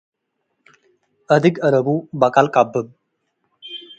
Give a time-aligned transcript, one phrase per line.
[1.33, 1.87] አድግ አለቡ
[2.19, 2.87] በቀል ቀብብ።